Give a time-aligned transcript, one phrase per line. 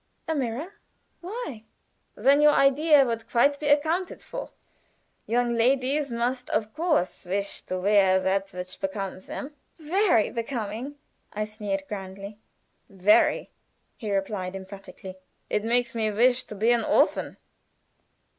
[0.27, 0.73] "A mirror!
[1.19, 1.65] Why?"
[2.15, 4.49] "Then your idea would quite be accounted for.
[5.27, 10.95] Young ladies must of course wish to wear that which becomes them." "Very becoming!"
[11.33, 12.39] I sneered, grandly.
[12.89, 13.51] "Very,"
[13.95, 15.17] he replied, emphatically.
[15.51, 17.37] "It makes me wish to be an orphan."